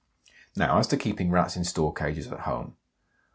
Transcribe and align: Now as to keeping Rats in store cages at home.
Now 0.55 0.79
as 0.79 0.87
to 0.87 0.97
keeping 0.97 1.29
Rats 1.29 1.55
in 1.55 1.63
store 1.63 1.93
cages 1.93 2.31
at 2.31 2.39
home. 2.39 2.75